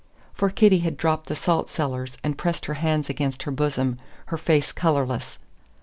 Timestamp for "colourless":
4.71-5.37